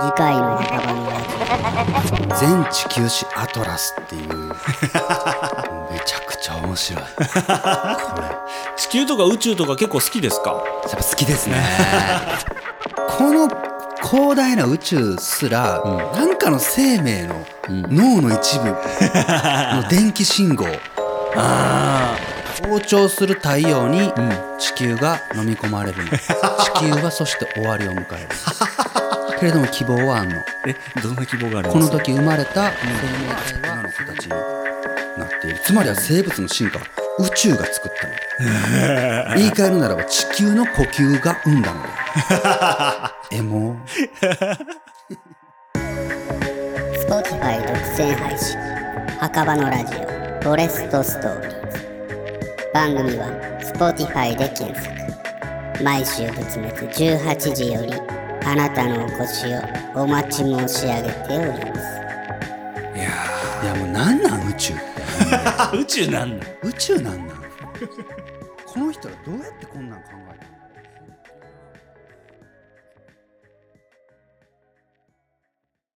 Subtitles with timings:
[0.00, 4.48] 次回の墓場のラジ全地球史アトラスっていう。
[5.90, 7.02] めちゃくちゃ面白い。
[7.02, 7.32] これ。
[7.32, 8.38] や
[8.76, 10.52] 地球とか宇宙とか結構好きですか？
[10.52, 10.54] っ
[10.90, 11.56] ぱ好きですね。
[13.08, 13.48] この
[14.02, 15.82] 広大な宇宙すら、
[16.14, 18.76] なんかの生命の脳の一部の
[19.88, 20.66] 電気信号。
[21.36, 22.14] あ
[22.62, 24.12] 膨張する太陽に
[24.58, 26.04] 地球が飲み込まれる。
[26.04, 26.18] の、 地
[26.80, 28.28] 球はそして終わりを迎える
[29.38, 30.36] けれども希望はあんの。
[30.66, 35.60] えどんな希望があるんこの時生まれた生命体はの形になっている。
[35.64, 36.84] つまりは生物の進化は
[37.18, 39.36] 宇宙が作ったの。
[39.36, 41.86] 言い換えるならば地球の呼吸が生んだのよ
[43.32, 43.76] エモ。
[47.08, 48.58] Spotify 独占配信。
[49.20, 49.98] 墓場のラジオ
[50.42, 51.86] フォレストストーリーズ。
[52.74, 53.26] 番組は
[53.74, 55.82] Spotify で検索。
[55.82, 57.92] 毎週月滅18時より
[58.48, 59.46] あなたのお越し
[59.96, 61.80] をお待ち申し上げております。
[62.94, 63.10] いや
[63.64, 64.72] いやもうなんなん宇宙。
[64.72, 66.46] ってー宇宙なんだ。
[66.62, 67.36] 宇宙なんなん？
[68.64, 70.35] この人らどうやってこんなん考え